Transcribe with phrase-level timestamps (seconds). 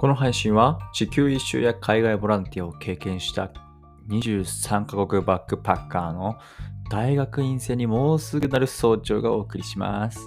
[0.00, 3.52] この配信は地球一周や海外ボランティアを経験した
[4.08, 6.38] 23カ国バックパッカーの
[6.90, 10.18] 大学院生にもうすぐなる早朝がお送りします。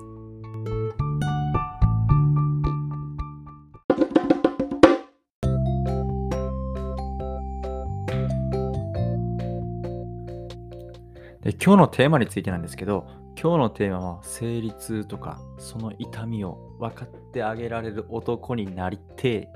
[11.41, 13.07] で今日のテーマについてなんですけど、
[13.41, 19.49] 今日のテーマは生理痛とかその痛みを分かってあげられる男になりて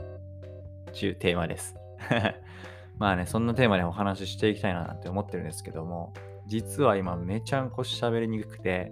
[0.98, 1.76] えっていうテーマです。
[2.98, 6.14] まあね、そんなテーマでお話ししていきたいなって思ってるんですけども、
[6.48, 8.92] 実は今めちゃんこ喋りにくくて、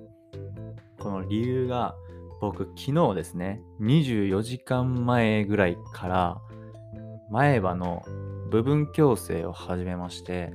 [0.99, 1.95] この理由が
[2.41, 6.41] 僕昨日ですね、24時間前ぐらいから
[7.31, 8.03] 前歯の
[8.51, 10.53] 部分矯正を始めまして、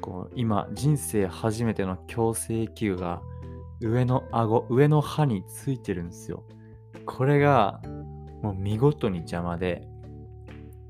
[0.00, 3.22] こう今人生初めての矯正器具が
[3.80, 6.42] 上の顎、上の歯についてるんですよ。
[7.06, 7.80] これが
[8.42, 9.87] もう見事に邪魔で、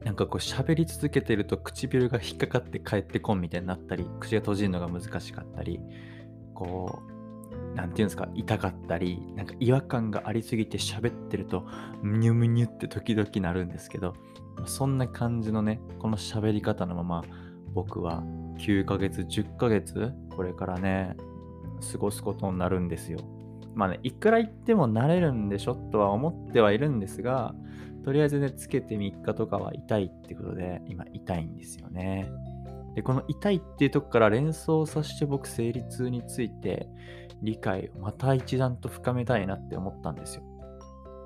[0.04, 5.80] なんかこう喋り続けてると唇が引っかかって帰ってこんみたいになったり、口が閉じるのが難しかったり、
[6.54, 7.18] こう、
[7.74, 11.66] なんていうんですか、痛かったり、なんか違和感がありすぎて喋ってると、
[12.02, 14.14] むにゅむにゅって時々なるんですけど、
[14.66, 17.24] そんな感じのね、この喋り方のまま、
[17.74, 18.22] 僕は
[18.58, 21.16] 9ヶ月、10ヶ月、これからね、
[21.92, 23.18] 過ごすことになるんですよ。
[23.74, 27.54] まあね、いくら言っても慣れるんでしょとは思ってはいるんですが、
[28.04, 32.30] とりあえずね、つけて3日とかは痛いってことで、今痛いんですよね。
[32.94, 36.88] で、この痛いっていうとこから連想させて僕、生理痛について
[37.42, 40.42] 理解をまた一段と深めたいなって思ったんですよ。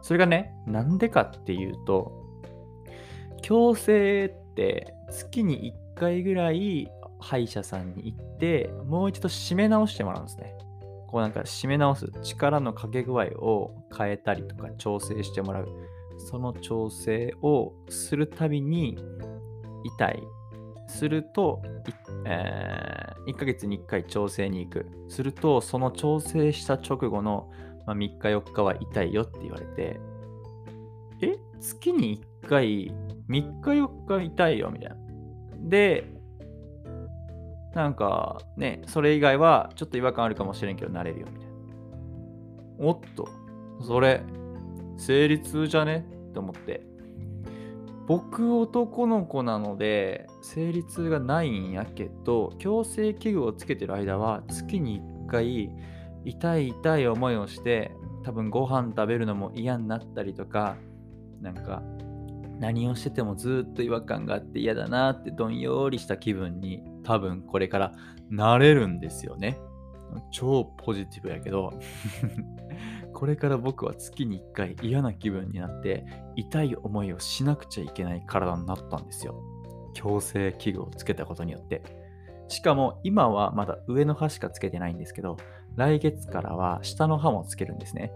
[0.02, 2.12] それがね、なんでかっていうと、
[3.42, 6.90] 矯正って月に1回ぐらい
[7.20, 10.54] 歯医者さんに行って、もう一度締め直してもらうんですね。
[11.12, 15.68] こうなんか締め直す力のかけ具合を変えたりとか調整してもらう。
[16.18, 18.96] その調整をするたびに
[19.84, 20.22] 痛い。
[20.88, 21.62] すると、
[22.26, 24.86] えー、1ヶ月に1回調整に行く。
[25.08, 27.50] すると、その調整した直後の、
[27.86, 30.00] まあ、3日4日は痛いよって言われて、
[31.20, 32.94] え月に1回、
[33.28, 34.96] 3日4日痛いよみたいな。
[35.68, 36.21] で、
[37.74, 41.52] なんかね、それ以外はちょっと違和感あるかもしれんけど慣れるよみたいな。
[42.78, 43.28] おっと、
[43.80, 44.22] それ、
[44.96, 46.06] 生理痛じゃね？
[46.30, 46.86] って思って。
[48.06, 55.70] 僕男の子なので生理痛がないんやけど矯正器具をつけてる間は月に1回
[56.24, 57.92] 痛い痛い思いをして
[58.24, 60.76] 多分ご飯食べるのも嫌になったりとか
[61.40, 61.82] なんか
[62.58, 67.92] 何をしててもずっと違和感があって嫌だなってどんよりした気分に多分これから
[68.30, 69.58] なれるんですよね。
[70.30, 71.72] 超ポジティブやけど
[73.14, 76.04] これから僕は月に1回嫌な気分になって
[76.36, 79.42] 痛い思いをしなくちゃいけない体になったんですよ。
[79.94, 81.82] 矯正器具をつけたことによって。
[82.48, 85.36] しかも今はまだ上の歯しかつけてないんですけど、
[85.76, 88.12] 来月からは下の歯もつけるんですね。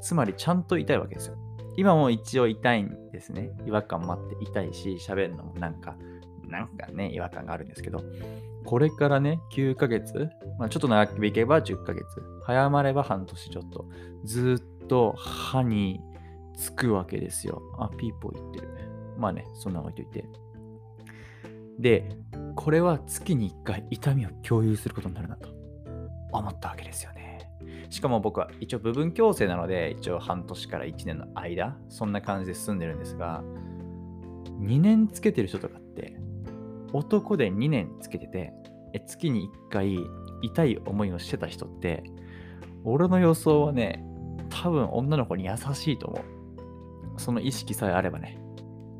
[0.00, 1.36] つまりちゃんと痛いわけですよ。
[1.76, 3.50] 今も一応痛いんですね。
[3.64, 5.96] 違和感もあって痛いし、喋るのもなんか
[6.48, 8.02] なんかね、違和感があるんですけど、
[8.64, 12.04] これからね、9ヶ月、まあ、ちょっと長くいけば10ヶ月、
[12.44, 13.86] 早まれば半年ちょっと、
[14.24, 16.00] ずっと歯に
[16.56, 17.62] つくわけですよ。
[17.78, 18.68] あ、ピーポー言ってる。
[19.16, 20.24] まあね、そんな置いといて。
[21.78, 22.08] で、
[22.56, 25.48] これは月に1回痛みを共有することになるなと
[26.32, 27.38] 思ったわけですよね。
[27.90, 33.42] しかも僕は一応部分矯正なので、一応半年から1年の間、そんな感じで済んでるんですが、
[34.60, 36.16] 2年つけてる人とかって
[36.92, 38.52] 男で2年つけてて、
[39.06, 39.98] 月に1回
[40.42, 42.02] 痛い思いをしてた人って、
[42.84, 44.04] 俺の予想はね、
[44.50, 46.20] 多分女の子に優しいと思
[47.16, 47.20] う。
[47.20, 48.38] その意識さえあればね。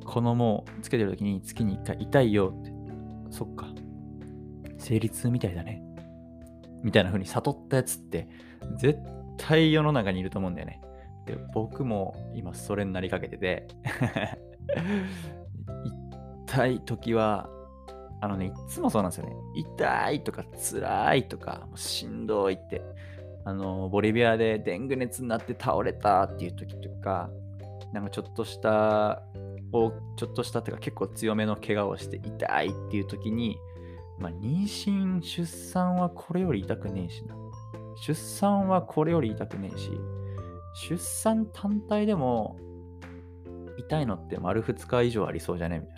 [0.05, 2.73] このもうつけてる時に月に1回痛いよって。
[3.31, 3.67] そっか。
[4.79, 5.83] 生理痛みたいだね。
[6.83, 8.29] みたいな風に悟ったやつって
[8.77, 8.99] 絶
[9.37, 10.81] 対世の中にいると思うんだよね。
[11.27, 13.69] で僕も今それになりかけてて
[16.47, 17.51] 痛い時は
[18.21, 19.37] あのね、いつもそうなんですよね。
[19.55, 22.83] 痛いとか辛いとかしんどいって。
[23.45, 27.31] あの、ボリビアでデング熱になって倒れたっていう時とか、
[27.93, 29.23] なんかちょっとした、
[29.73, 33.59] をちょっとしたっていうか結構強めの怪我をして痛いっていう時に、
[34.19, 37.35] まあ、妊娠、出産はこれより痛くねえしな。
[38.01, 39.91] 出産はこれより痛くねえし、
[40.89, 42.57] 出産単体でも
[43.79, 45.98] 痛いのって丸2日以上ありそうじゃねみたいな。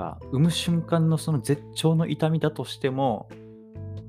[0.00, 3.28] か産む瞬間のその絶頂の痛みだとしても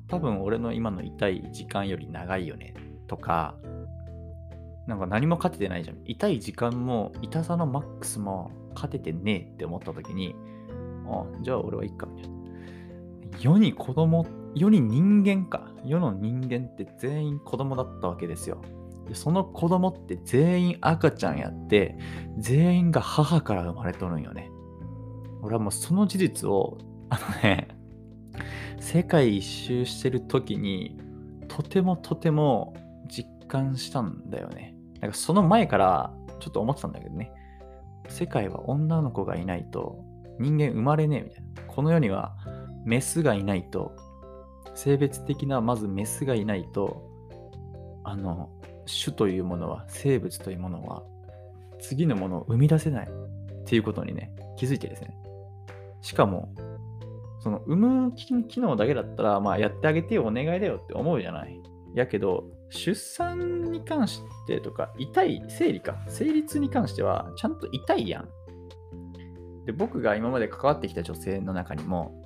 [0.07, 2.73] 多分俺の今の痛い時間より長いよね
[3.07, 3.55] とか
[4.87, 10.35] なんか何も勝ててないじゃん痛い時間も痛さのマックスも勝ててねえって思った時に、
[11.07, 12.37] あ、じゃあ俺はいいか、みたいな。
[13.39, 15.71] 世に子供、世に人間か。
[15.85, 18.61] 世の人間って全員子供だったわけですよ。
[19.13, 21.97] その子供って全員赤ちゃんやって、
[22.37, 24.50] 全員が母から生まれとるんよね。
[25.41, 26.77] 俺はもうその事実を、
[27.09, 27.67] あのね、
[28.79, 30.99] 世界一周してる時に、
[31.47, 32.73] とてもとても
[33.07, 34.75] 実感したんだよね。
[35.01, 37.31] なんかその前からちょっと思ってたんだけどね。
[38.07, 40.03] 世界は女の子がいないと
[40.39, 41.73] 人間生まれねえみたいな。
[41.73, 42.35] この世には
[42.85, 43.95] メスがいないと、
[44.73, 47.09] 性別的なまずメスがいないと、
[48.03, 48.49] あの、
[48.87, 51.03] 種というものは、生物というものは、
[51.79, 55.15] 次のものを生み出せないっていうことにね、気づいてですね。
[56.01, 56.53] しかも、
[57.39, 58.11] その産む
[58.47, 61.61] 機能だけだったら、まあやってあげてよ、お願いだよって思うじゃない。
[61.95, 68.29] やけど、出産に関してとか、痛い、生理か、生理痛に関しては、ちゃんと痛いやん。
[69.65, 72.21] で、僕が今まで関わってきた女性の中にも、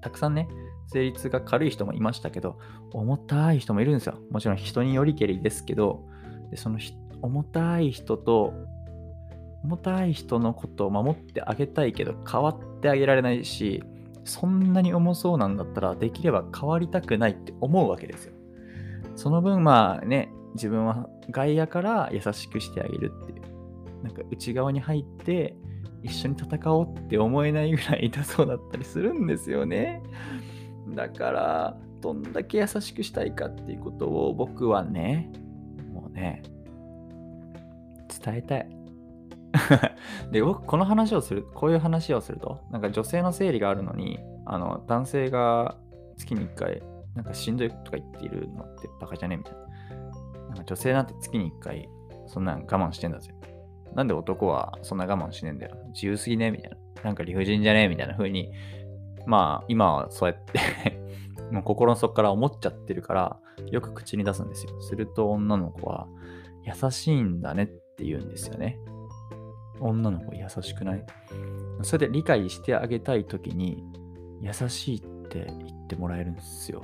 [0.00, 0.48] たくさんね、
[0.88, 2.58] 生理痛が軽い人もいましたけど、
[2.92, 4.18] 重たい人もいるんですよ。
[4.30, 6.04] もちろん人によりけりですけど、
[6.50, 6.78] でその
[7.22, 8.52] 重たい人と、
[9.66, 13.82] 重たい人のことを守ってあげたいけど、変わってあげられないし、
[14.24, 18.32] そんなに重そうなんだったら、できれば変わりたくないって思うわけですよ。
[19.16, 24.04] その分、まあね、自分は外野から優しくしてあげるっていう。
[24.04, 25.56] なんか内側に入って、
[26.02, 30.02] 一緒に戦おうって思えないぐらい痛そうだったりするんですよね。
[30.94, 35.32] だから、どんだけ優しくしたいかっていうことを僕はね、
[35.92, 36.42] もうね、
[38.24, 38.75] 伝えたい。
[40.30, 45.76] で、僕、この話をする、こういう話をすると、なんか女性の生理があるのに、あの、男性が
[46.16, 46.82] 月に1回、
[47.14, 49.60] なんかしんどいとか言っているのってバカじゃねみたいな。
[50.48, 51.88] なんか女性なんて月に1回、
[52.26, 53.34] そんなん我慢してんだぜ。
[53.94, 55.76] なんで男はそんな我慢しねえんだよ。
[55.94, 56.76] 自由すぎねみたいな。
[57.02, 58.52] なんか理不尽じゃねみたいな風に、
[59.26, 61.00] まあ今はそうやって
[61.50, 64.80] もう心の底から思っちゃってるから、よく口に出すんですよ。
[64.80, 66.06] すると女の子は、
[66.64, 68.78] 優しいんだねって言うんですよね。
[69.80, 71.04] 女の子優しくない？
[71.82, 73.84] それで理解してあげたいときに、
[74.40, 76.82] 優しいって言ってもらえるんですよ。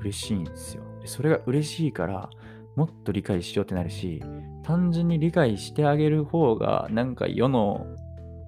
[0.00, 0.82] 嬉しいんですよ。
[1.04, 2.30] それが嬉しいから、
[2.76, 4.22] もっと理解しようってなるし、
[4.62, 7.86] 単純に理解してあげる方が、なんか世の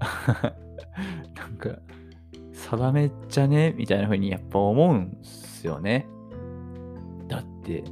[1.35, 1.79] なんか、
[2.52, 3.75] 定めじゃね？
[3.76, 6.06] みたいな風にやっぱ思うんすよね。
[7.29, 7.85] だって、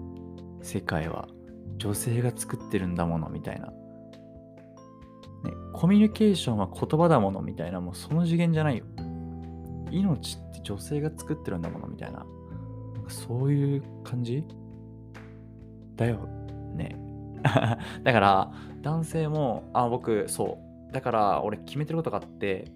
[0.63, 1.29] 世界は
[1.77, 3.72] 女性が作ってるんだものみたいな。
[5.45, 8.85] ね、コミュニケーションは言葉だものみたいな、もうその次元じゃないよ。
[9.91, 12.21] 命って女性が作ってるんだものみたいな。
[12.21, 12.27] な
[13.09, 14.45] そういう感じ？
[15.97, 16.27] だよ
[16.75, 16.97] ね。
[18.03, 20.59] だから、男性も、あ、僕、そ
[20.91, 20.93] う。
[20.93, 22.73] だから、俺決めてることがあって、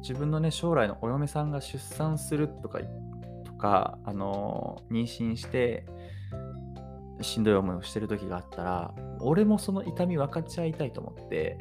[0.00, 2.80] 自分のね、将来のお嫁さんが出産するとか、
[3.44, 5.84] とか、あのー、妊娠して、
[7.20, 11.58] しんどい思いをしてる時があったら、俺もその痛み分かち合いたいと思って、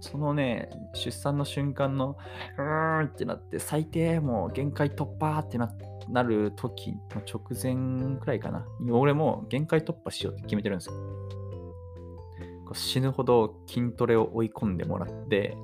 [0.00, 2.16] そのね、出産の瞬間の、
[2.58, 5.72] うーんってなって、最低、もう限界突破ってな
[6.10, 8.66] なる時の直前くらいかな。
[8.90, 10.94] 俺も限界突破しようって決めてるんですよ。
[12.74, 15.56] 死ぬほど筋トレを追い込んでもらって、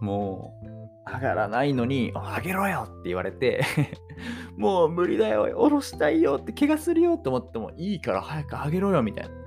[0.00, 3.62] もう、上がらないのに、上げろよって言われて
[4.56, 9.45] もう無理だよ、下ろしたいよって、怪我するよって思ってもいいから早く上げろよみたいな。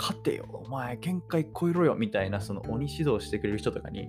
[0.00, 4.08] 勝てよ、お前、限界超えろよみたいな、その鬼指導してくれる人とかに、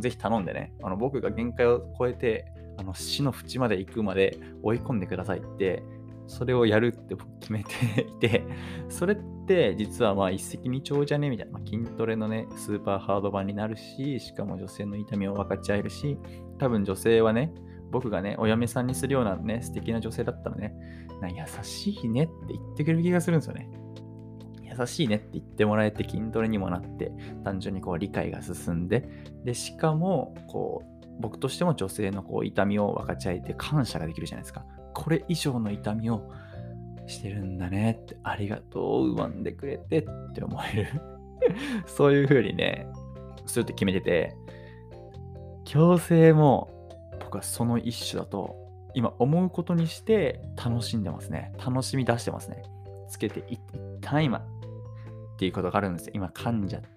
[0.00, 5.82] ぜひ頼んでね、あの僕が限界を超えて、あの死の淵まで行くまで追い込んでくださいって、
[6.26, 8.44] それをやるって僕決めていて、
[8.90, 16.18] それって実はまあ一石二鳥じゃねみたいな、まあ、筋トレのね、スーパーハード版になるし、しかも女性の痛みを分かち合えるし、
[16.58, 17.50] 多分女性はね、
[17.90, 20.74] 僕がね、お嫁さんにするようなね、素敵な女性だったらね、
[21.22, 23.70] な優しいねって言ってくれる気がするんですよね。
[24.78, 27.12] 優しいねって言ってもらえて筋トレにもなって、
[27.44, 29.08] 単純にこう理解が進んで、
[29.44, 34.64] で、しかも、こう、僕としても女性のこう痛みを分かち合えて感謝ができるじゃないですか。
[34.94, 36.30] これ以上の痛みを
[37.06, 40.88] してるんだねって、ありがとう、産んでくれてって思える
[41.86, 42.86] そういう風にね、
[43.46, 44.36] するって決めてて、
[45.64, 46.70] 強制も
[47.20, 48.56] 僕はその一種だと、
[48.94, 51.52] 今思うことにして楽しんでますね。
[51.64, 52.62] 楽しみ出してますね。
[53.08, 53.60] つけていっ
[54.00, 54.44] た今
[55.38, 56.12] っていうことがあるんですよ。
[56.16, 56.88] 今噛んじゃった。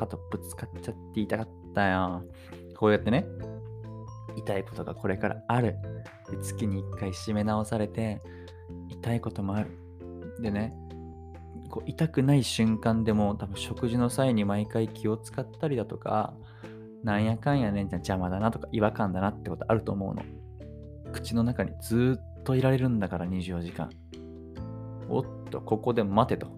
[0.00, 2.24] 肩ぶつかっちゃって痛かったよ。
[2.76, 3.24] こうやってね、
[4.34, 5.76] 痛いことがこれからある。
[6.28, 8.20] で月に1回締め直されて、
[8.88, 9.70] 痛いこともある。
[10.40, 10.74] でね、
[11.70, 16.34] こう痛くない瞬間でも多分食事の際に毎回気を使ったりだとか
[17.04, 20.22] なんやかんやねんじゃ邪魔だなとか違和感だなってことあると思うの
[21.12, 23.90] 口の中にずっといられるんだから24時間
[25.08, 26.48] おっとここで待てと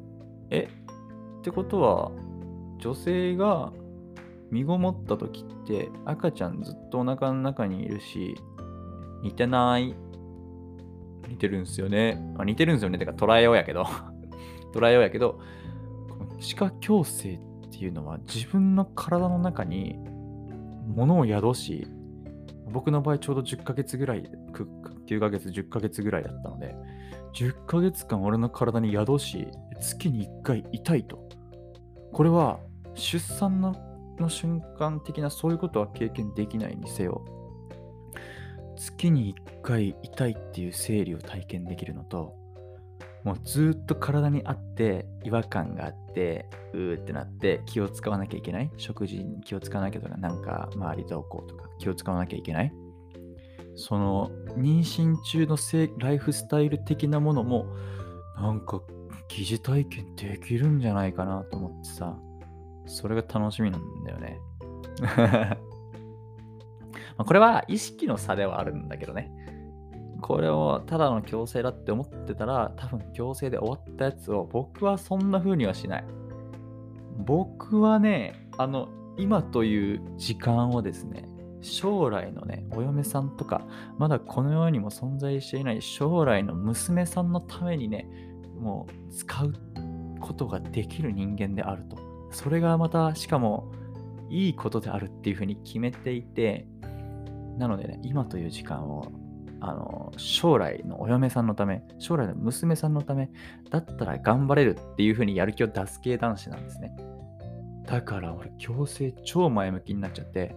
[0.50, 0.68] え？
[1.40, 2.10] ってことは
[2.78, 3.72] 女性が
[4.50, 8.36] 身ごもった時って赤ちゃんずっとお腹の中にいるし
[9.22, 9.94] 似てない？
[11.28, 12.22] 似てるんすよね。
[12.38, 12.98] あ似てるんすよね。
[12.98, 13.84] てか捉えようやけど
[14.72, 15.40] 捉えようやけど、
[16.38, 19.96] 歯科矯正っていうのは自分の体の中に
[20.86, 21.86] 物を宿し、
[22.70, 24.30] 僕の場合ちょうど10ヶ月ぐらい、
[25.08, 26.76] 9ヶ月、10ヶ月ぐらいだったので、
[27.36, 31.18] 10ヶ月間俺の体に宿し、月に1回痛いと。
[32.14, 32.60] これは
[32.94, 33.76] 出産の
[34.18, 37.22] の瞬間的なそういうことは経験できないにせよ、
[38.78, 42.34] 月に1回痛いっていう生理を体験できるのと、
[43.22, 48.70] もうずっと体にあって違和感があってうーってなって気を使わなきゃいけない？
[48.78, 52.72] 食事に気を使わなきゃとかなんか周りどうこうとか気を使わなきゃいけない？
[53.76, 55.56] その妊娠中の
[55.98, 57.66] ライフスタイル的なものも
[58.36, 58.80] なんか
[59.28, 62.16] 疑似体験できるんじゃないかなと思ってさ。
[62.86, 64.40] それが楽しみなんだよね。
[67.18, 69.32] まこれは意識の差ではあるんだけどね。
[70.22, 76.04] これをただの強制だって思ってたら、多分強制で終わったやつを僕はそんな風にはしない。
[77.18, 81.28] 僕はね、あの、今という時間をですね、
[81.66, 83.66] 将来のね、お嫁さんとか、
[83.98, 88.08] まだこの世にも存在していない将来の娘さんのためにね、
[88.58, 89.52] もう使う
[90.20, 91.98] ことができる人間であると。
[92.30, 93.70] それがまた、しかも、
[94.28, 96.66] いいことであるっていうふうに決めていて、
[97.58, 99.12] なのでね、今という時間を
[99.60, 103.30] あの将来のお嫁さんのため、将来の娘さんのため
[103.70, 106.94] だったら頑張れるっていう風にやる気を出す系男子なんですね。
[107.86, 110.54] だから俺、矯正超前向きになっちゃって、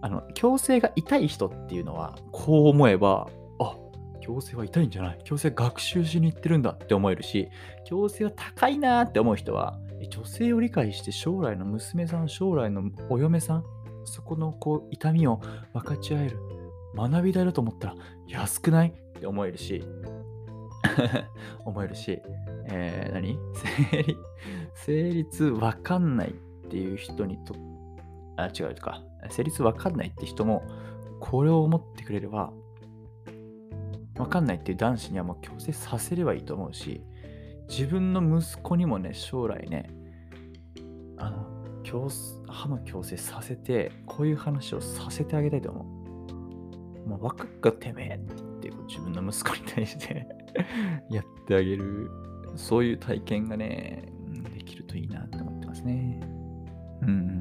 [0.00, 3.28] あの、矯正が痛い人っていうのは、こう思えば、
[3.58, 3.76] あ、
[4.20, 7.48] 矯正は痛いんじゃない矯正学習しに行ってるんだって思えるし、
[7.88, 9.78] 矯正は高いなって思う人は、
[10.10, 13.64] 女性を理解して将来の娘さん、将来のお嫁さん、
[14.04, 15.40] そこのこう痛みを
[15.72, 16.38] 分かち合える。
[16.94, 17.94] 学び代だと思ったら
[18.26, 19.84] 安くないって思えるし、
[21.64, 22.20] 思えるし、
[22.70, 23.38] えー、何？
[23.54, 24.16] 成立、
[24.74, 26.32] 成立わかんないっ
[26.70, 27.54] ていう人にと、
[28.36, 29.02] あ、違うか。
[29.30, 30.62] 成立わかんないって人も、
[31.20, 32.52] これを思ってくれれば、
[34.16, 37.02] わかんないっていう男子にはもう強制させればいいと思うし、
[37.68, 39.90] 自分の息子にもね、将来ね、
[41.16, 41.58] あの、
[42.48, 45.82] 歯の矯正させて、こういう話をさせてあげたいと思
[47.06, 47.08] う。
[47.08, 48.18] まあ、若っかてめえっ
[48.60, 50.26] て言って自分の息子に対して
[51.10, 52.10] やってあげる、
[52.56, 54.12] そういう体験がね、
[54.54, 56.20] できるといいなって思ってますね。
[57.02, 57.37] うん。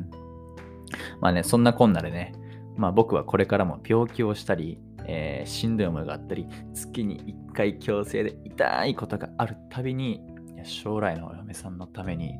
[1.22, 2.34] まあね、そんなこんなでね、
[2.75, 10.22] まあ僕はこれからも病気をしたり、えー、しんどい思いがあったり、月に1回強制で痛いことがあるたびに、
[10.63, 12.36] 将来のお嫁さんのために、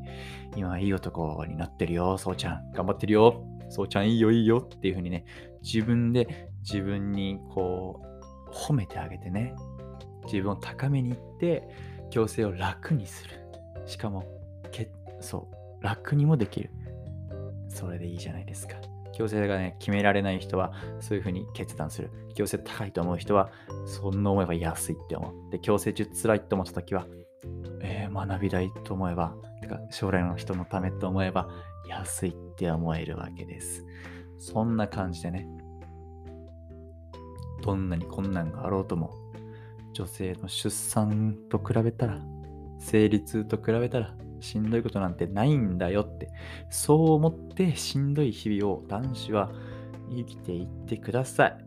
[0.56, 2.72] 今いい男になってるよ、そうちゃん。
[2.74, 3.44] 頑張ってるよ。
[3.70, 5.25] そうちゃんいいよいいよっていう風にね、
[5.62, 8.18] 自分で自分にこう
[8.51, 9.56] 褒めてあげてね
[10.25, 11.68] 自分を高めにいって
[12.12, 13.32] 矯正を楽にする
[13.86, 14.25] しかも
[14.72, 15.50] けそ
[15.80, 16.72] う楽にもできる
[17.70, 18.78] それでいいじゃないですか。
[19.14, 22.12] 矯正がね決められない人はそういうふうに決断する。
[22.36, 23.50] 矯正高いと思う人は
[23.86, 25.52] そんな思えば安いって思う。
[25.52, 27.08] で矯正中辛いと思った時は、
[27.82, 31.50] えー、学びたいと思えばてか将来の人のためと思えば
[31.88, 33.86] 安いって思えるわけです。
[34.38, 35.48] そんな感じでね
[37.62, 39.12] どんなに困難があろうとも、
[39.94, 42.22] 女性の出産と比べたら、
[42.80, 46.29] 生理痛と比べたら、しんどいことなんてないんだよって、
[46.70, 49.51] そう思ってしんどい日々を男子は
[50.10, 51.58] 生きていってください。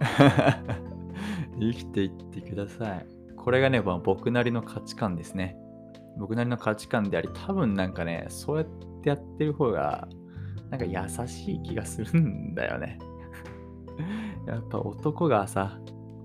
[1.60, 3.06] 生きていってください。
[3.36, 5.56] これがね、僕なりの価値観ですね。
[6.18, 8.66] 僕なりの価値観であり、多分なんかね、そうやっ
[9.02, 10.08] てやってる方が、
[10.70, 12.98] なんか優しい気がするんだよね。
[14.46, 15.78] やっぱ男がさ、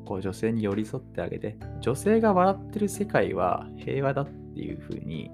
[0.05, 5.32] こう女性に寄り添ってあげて、女性が笑ってる世界は平和だっていう風に、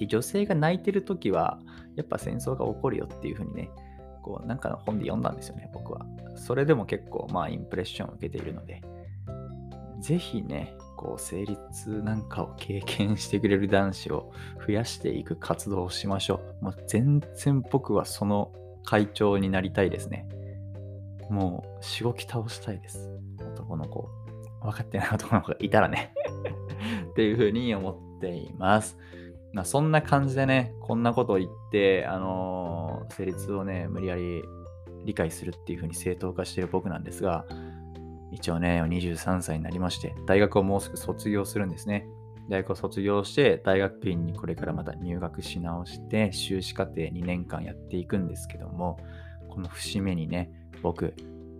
[0.00, 1.60] で女性が泣いてる時は、
[1.96, 3.70] やっぱ戦争が起こるよっていう風にね、
[4.22, 6.06] こうなんかの本で読んだんですよね、僕は。
[6.36, 8.82] それでも結構まあインプレッションを受けているので、
[10.00, 14.32] ぜひね、こう成立なんかを経験してくれる男子を
[14.66, 16.64] 増やしていく活動をしましょう。
[16.64, 18.52] もう全然僕はその
[18.84, 20.26] 会長になりたいですね。
[21.28, 23.08] もう、しごき倒したいです。
[23.38, 24.08] 男の子。
[24.62, 26.12] 分かってない男の子がいたらね
[27.12, 28.98] っていうふうに思っています。
[29.52, 34.42] まあ、そんな感じでね、こんなことを言って、あのー、成立をね、無理やり
[35.04, 37.44] 理解するっていうふうに正当化している僕なんですが、
[38.32, 42.06] 一応ね、23歳になりまして、大学をもうすぐ卒業するんですね。
[42.48, 48.98] 大学を卒業して、大学院にこれからまた入学し直して、修士課程2年間やっていくんですけども、
[49.48, 50.50] この節目にね、
[50.82, 51.14] 僕、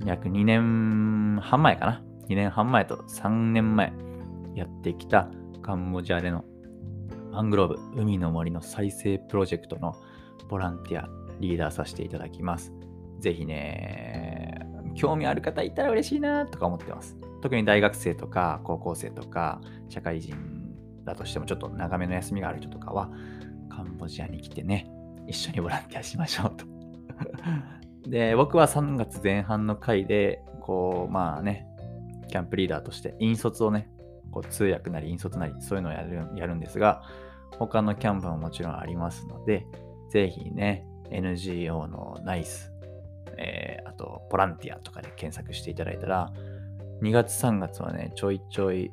[0.05, 3.93] 約2年半前かな ?2 年半前と3年前
[4.55, 5.29] やってきた
[5.63, 6.45] カンボジアでの
[7.33, 9.97] マングローブ、海の森の再生プロジェクトの
[10.49, 11.09] ボランティア、
[11.39, 12.73] リーダーさせていただきます。
[13.21, 17.17] ぜひね、興味ある方いたら嬉しいなとか思ってます。
[17.43, 20.35] 特に大学生とか高校生とか社会人
[21.05, 23.11] だとしてもちょっと長めの休みがある人とかは
[23.71, 24.91] カンボジアに来てね、
[25.27, 26.67] 一緒にボランティアしましょうと
[28.11, 31.67] で、僕は3月前半の回で、こう、まあね、
[32.29, 33.89] キャンプリーダーとして引率をね、
[34.31, 37.03] こう通訳なり引率なりそういうのをやるやるんですが、
[37.59, 39.67] 他のキャンプももちろんありますので、
[40.11, 42.73] ぜひね、NGO のナイス、
[43.37, 46.33] えー、あと、ボランティアとかで検索していただいたら、
[47.03, 48.93] 2月3月はね、ちょいちょい、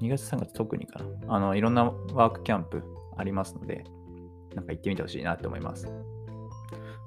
[0.00, 1.34] 2月3月特にかな。
[1.34, 2.82] あの、いろんなワークキャンプ
[3.16, 3.84] ありますので、
[4.54, 5.88] なんか行ってみてほしいなって思います。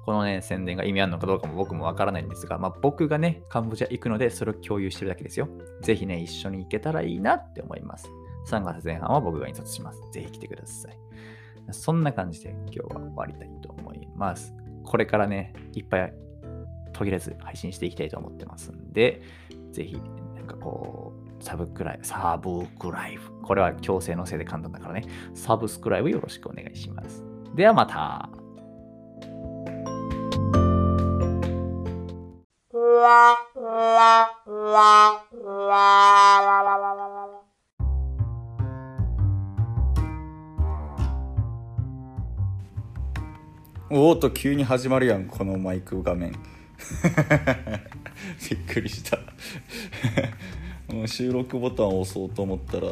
[0.08, 5.50] このね、宣伝が意味あるのかどうかも僕もわからないんですが、まあ、僕がね、カンボジア行くので、それを共有してるだけですよ。
[5.82, 8.08] ぜひね、一緒に行けたらいいなって思います。
[8.48, 10.00] 3月前半は僕が印刷します。
[10.10, 10.98] ぜひ来てください。
[11.72, 14.54] そんな感じで今日は終わりたいと思います。
[14.82, 16.14] これからね、いっぱい
[16.94, 19.20] 途切れず配信していきたいと思ってますんで、
[19.72, 20.00] ぜひ、
[20.36, 23.42] なんかこう、サブクライブ、サブクライブ。
[23.42, 25.04] これは強制のせいで簡単だからね。
[25.34, 27.22] サブスクライブよろしくお願いします。
[27.54, 28.37] ではまた。
[43.90, 46.32] おおと急に始まるやんこのマイク画面。
[48.50, 49.18] びっくりした。
[51.08, 52.90] 収録ボタンを押そうと思ったら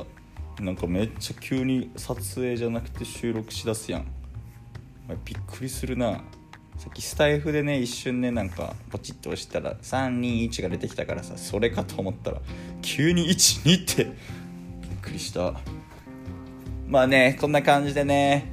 [0.61, 4.07] なんかめっちゃ急に撮影じゃなくて収録しだすやん。
[5.27, 6.23] びっくりするな。
[6.79, 12.41] さっきスタイフでね一瞬ねなんかポチッと押したら321が出てきたからさそれかと思ったら
[12.83, 14.15] 急に12ってびっ
[15.03, 15.55] くりした。
[16.87, 18.53] まあねこんな感じでね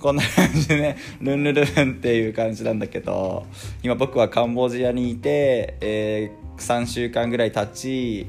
[0.00, 3.46] こんな感じでねルンルルンっていう感じなんだけど
[3.82, 8.26] 今僕はカンボジアにいて、えー、3週間ぐらい経ち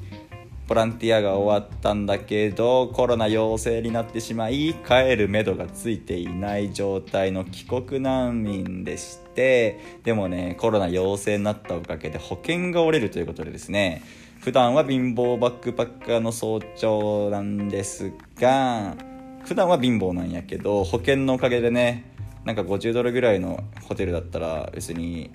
[0.70, 14.04] ボランティアが終わったんだけどコロナ陽性になってしまい帰るめどがついていない状態の帰国難民でしてでもねコロナ陽性になったおかげで保険が下りるということでですね
[14.42, 18.96] 普段は貧乏バックパッカーの早朝なんですが
[19.46, 22.14] 普段は貧乏なんやけど保険のおかげでね
[22.46, 25.32] なんか50ドルぐらいのホテルだったら別に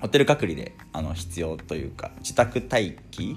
[0.00, 3.36] ホテル隔離であの必要というか自宅待機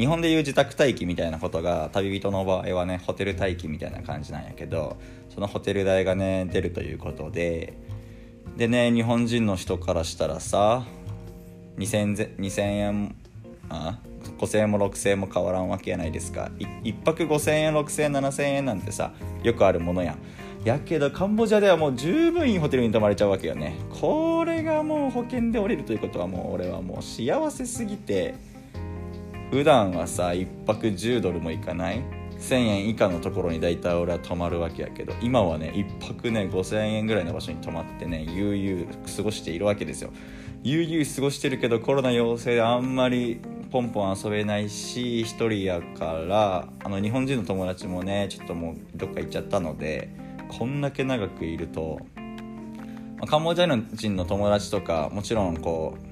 [0.00, 4.96] 日本でいう自宅待機みたいなことが旅人の場合はねホテル待機みたいな感じなんやけど
[5.28, 7.74] そのホテル代がね出るということで
[8.56, 10.86] でね日本人の人からしたらさ
[11.76, 13.14] 2000, 2000円
[13.68, 13.98] あ
[14.38, 16.50] 5000円も6000円も変わらんわけやないですか。
[16.56, 20.16] 1泊5000円6000円7000円なんてさよくあるものや
[20.64, 23.74] やけどカンボジアではもう十分いいホテルに泊まれちゃうわけよね。
[24.00, 28.34] これがもう保険で降りるということはもう俺はもう幸せすぎて
[29.50, 32.02] 普段はさ1泊10ドルもいかない
[32.38, 40.10] ？1000円以下のところに大体俺は泊まるわけやけど今はね1泊ね5000円ぐらいの場所に泊まってね悠々過ごしているわけですよ。
[40.62, 50.10] 悠々過ごしてるけどコロナ陽性であんまりポンポン遊べないし1人やからあの日本人の友達もねちょっともうどっか行っちゃったので
[50.48, 51.98] こんだけ長くいると、
[53.16, 56.10] まあ、カンボジア人の友達とかもちろんこう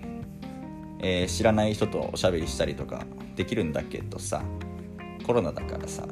[1.00, 3.06] えー、知らない人とおしゃべりしたりとか
[3.38, 4.42] できるんだけどさ
[5.24, 6.04] コロナだからさ、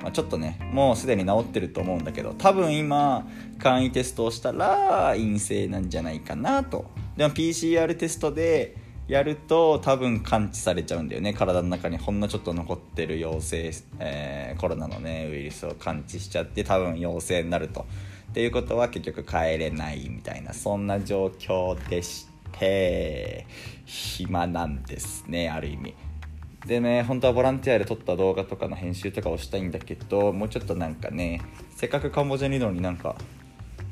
[0.00, 6.86] まあ、ちょっとねもうすでに治ってると思うんだけど多分今簡易テストをしたら陰性なんじゃないかなと。
[7.16, 8.76] でも PCR テストで
[9.06, 11.34] やると多分感知されちゃうんだよね。
[11.34, 17.84] 体の中にほんのちょっと残ってる陽性、えー、コロナのねウイルスを感知しちゃって多分陽性になると。
[18.30, 23.44] っていうことは結局帰れないみたいなそんな状況でして
[23.84, 25.94] 暇なんですねある意味。
[26.70, 31.42] でね本当はボランティアで撮った動画とかの編集とかをしたいんだけどもうちょっとなんかね
[31.74, 33.16] せっかくカンボジアにいるのになんか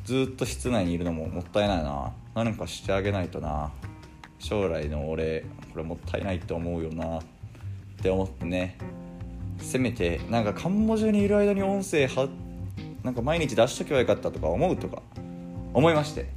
[0.05, 2.13] ずっと室内にいるのももったいないな。
[2.37, 3.73] 何かしてあげないとな。
[4.39, 7.19] 将来の俺これもったいないと思うよな。
[7.19, 7.23] っ
[8.01, 8.79] て思ってね。
[9.59, 12.29] せめてなんかカンボジアにいる間に音声は
[13.03, 15.03] なんか毎日出しとけばよかったとか思うとか
[15.75, 16.29] 思いまして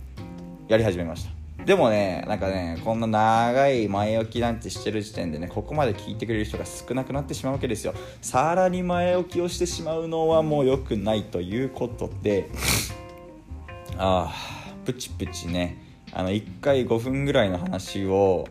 [0.68, 1.41] やり始めました。
[1.66, 7.94] でもねなんかねこんな長い前置きなんてしてる時点でねここまで聞いてくれる人が少なくなってしまうわけですよ。
[8.22, 12.50] さらに前置きをしてしまうのはもう良くないということで
[13.98, 15.78] ああプチプチね
[16.14, 18.48] あの1回5分ぐらいの話を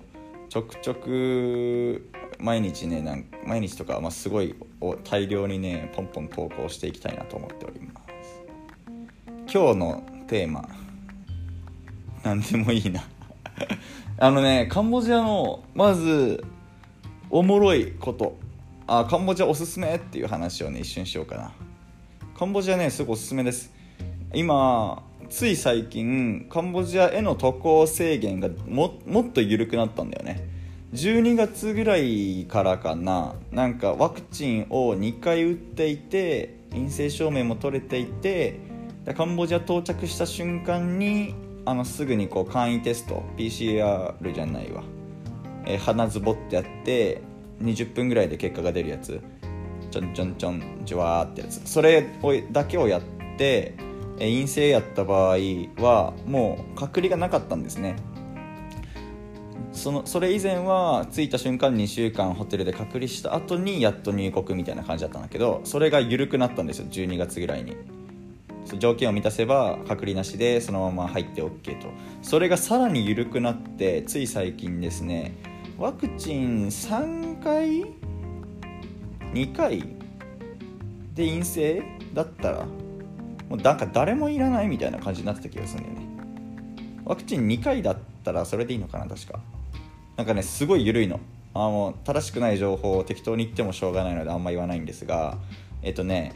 [0.48, 4.54] ちょくちょく毎日ねなん毎日とか、まあ、すごい
[5.04, 8.42] 大量にねポンポン投稿していきたいなと思っております。
[9.52, 10.79] 今日のテーマ。
[12.22, 13.02] 何でもいいな。
[14.18, 16.44] あのねカンボジアのまず
[17.30, 18.36] おもろいこと。
[18.86, 21.52] あカンボジアおすすめっていう話をね一瞬しようかな。
[22.36, 23.72] カンボジアねすごいおすすめです。
[24.34, 30.48] 今つい最近カンボジアへの渡航制限がもっと緩くなったんだよね。
[30.92, 33.34] 12月ぐらいからかな。
[33.52, 38.58] なんかワクチンを2回打っていて陰性証明も取れていて
[39.16, 41.34] カンボジア到着した瞬間に
[41.70, 44.82] あのすぐにこう簡易テスト PCR じゃないわ、
[45.64, 47.22] えー、鼻ズボってやって
[47.62, 49.20] 20分ぐらいで結果が出るやつ。
[49.92, 51.60] ちょんちょんちょんじゅわーってやつ。
[51.64, 53.02] それをだけをやっ
[53.38, 53.74] て
[54.18, 55.36] え陰性やった場合
[55.78, 57.94] はもう隔離がなかったんですね。
[59.72, 67.76] そのそれ以前は着いた瞬間2週間ホテルで隔離した後にやっと入国みたいな感じだったんだけどそれが緩くなったんですよ12月ぐらいに。
[68.78, 71.88] 条件を満たせば隔離なしでそのまま入って OK と。
[72.22, 75.34] それがさらに緩くなってつい最近ですね
[75.78, 77.86] ワクチン3回
[79.32, 79.78] 2回
[81.14, 86.06] で陰性だったらもうなんか誰もいらないみたいな感じになってた気がするんだよね。
[87.04, 89.40] ワクチン2回だったらそれでいいのかな確か。
[90.16, 91.18] なんかねすごい緩いの。
[91.52, 95.36] あもう正しくない情報を適当に言ってもしょうがないのであんま言わないんですが
[95.82, 96.34] えっとね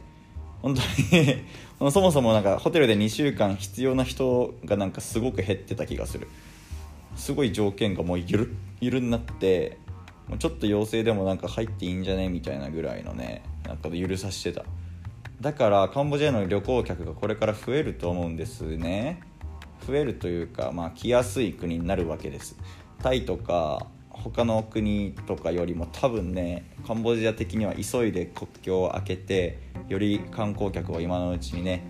[0.65, 0.81] 本当
[1.15, 1.43] に
[1.93, 6.27] そもそもなんかホテルで2週間必要な人がなんかすごく減ってた気がする。
[7.17, 9.77] すごい条件がもうゆるゆるになって
[10.27, 14.65] もうちょっと陽性でもなんか入っていいんじゃねみたいなぐらいのねなんか許さしてた。
[15.39, 19.21] だからカンボジアの旅行客がこれから増えると思うんですね。
[19.87, 22.57] 増えるというか、まあ、来やすい国になるわけです。
[23.03, 31.85] タイとか他の国とかよりも多分ねカンボジア的には急いで国境を開けてより観光客を今のうちにね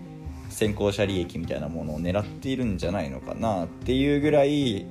[0.49, 4.85] 先行者利益みたいなものを狙っているんじゃないのかなっていうぐらい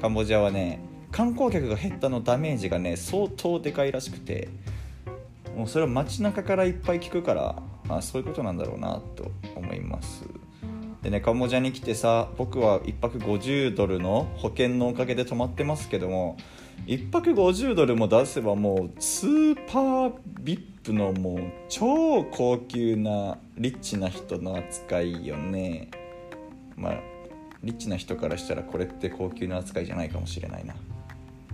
[0.00, 4.48] カンボジアはね観光客が減ったのダメージがね相当でかいらしくて
[5.56, 10.24] もうそれは街中からいっぱい聞くからあそういうことなんだろうなと思います。
[11.02, 16.38] でねカンボジアに来てさ僕は1泊50ドルの保険のおかげで泊まってますけども
[16.86, 25.90] 1泊50ドルも出せばもうスーパー VIP のもう超高級なリッチな人の扱いよね。
[26.76, 27.00] まあ
[27.62, 30.74] リッチな人からしたらこれって高級な扱いじゃないかもしれないな。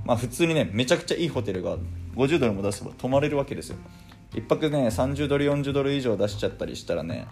[0.05, 1.77] まあ普通にねめちゃくちゃいいホテルが
[2.17, 3.77] 50ドルも出せば泊まれるわけですよ。
[4.33, 7.27] 1泊ね30ドル40ドル以上出しちゃったりしたらね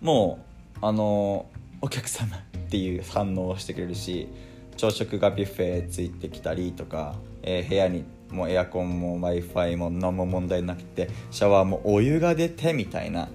[0.00, 0.38] も
[0.76, 1.46] うあの
[1.82, 2.40] お客様っ
[2.70, 4.28] ていう反応をしてくれるし
[4.76, 13.28] 朝食がビュッフェついてきたりとか、えー、部屋にもエアコンも w i f i も何も問題なくてシャワーもお湯が出てみたいな、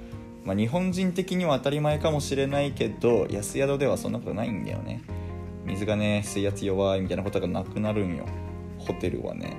[0.43, 5.01] まあ、日本人的には当たり前かもしれないけど安宿ではそんなことないんだよね。
[5.65, 8.25] 水がね水圧弱いみたいなことがなくなるんよ。
[8.77, 9.57] ホテルはね。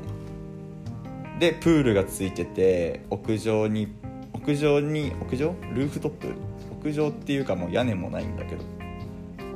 [1.38, 3.88] でプールがついてて屋上に
[4.32, 5.54] 屋上に屋上？
[5.74, 6.28] ルーフトップ
[6.82, 8.64] 屋上っていうかもう屋根もないんだけど。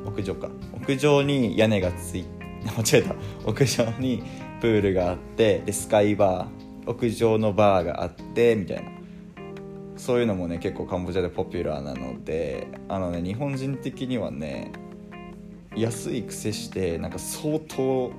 [0.06, 0.48] 屋上か。
[0.86, 2.24] 屋上に屋根がつい
[2.64, 3.14] 間違えた。
[3.44, 4.22] 屋上に
[4.60, 6.90] プールがあってでスカイバー。
[6.90, 8.82] 屋上のバーがあってみたいな。
[9.96, 14.70] そういうのもね結構カンボジアでポピュラーなのであのね日本人的にはね
[15.74, 18.12] 安い癖してなんか相当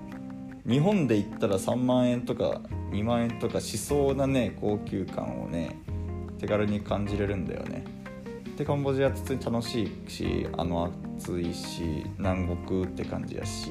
[0.68, 5.78] 日本で言ったら3万円とか2万円とかしそうなね高級感をね
[6.40, 7.84] 手軽に感じれるんだよね。
[8.58, 13.70] でカンボジア普通に楽しいしあの暑いし南国って感じやし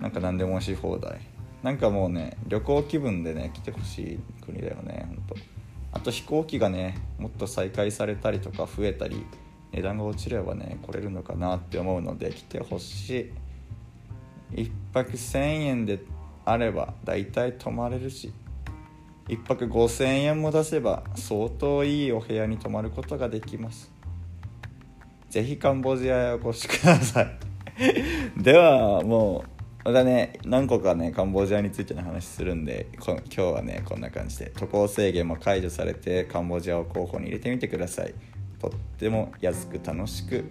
[0.00, 1.20] なんか何でもしい放題。
[1.64, 5.34] なんかもうね旅行気分でね来てほしい国だよねほんと。
[5.90, 9.26] あと飛行機がねもっと再開されたりとか増えたり
[9.72, 13.32] 値段が落ちればね来れるのかなって思うので来てほし
[14.52, 14.62] い。
[14.62, 15.98] 1泊1000円で
[16.44, 18.32] あれば大体泊まれるし。
[19.28, 23.90] 1泊5000円も出せば相当いいお部屋に泊まることができます。
[25.30, 27.38] ぜひカンボジアへお越しください。
[28.36, 29.44] ではも
[29.84, 38.14] うまたね何個かねカンボジアについての話するんでこ今日はねこんな感じで渡航制限も解除されてカンボジアを候補に入れてみてください。
[38.60, 40.44] とっても安く楽しく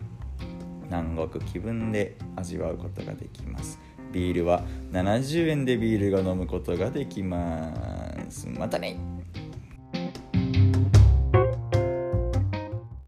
[0.86, 3.80] 南国気分で味わうことができます。
[4.14, 7.74] ビールは70円でビールが飲むことができま
[8.30, 8.48] す。
[8.48, 9.13] またね。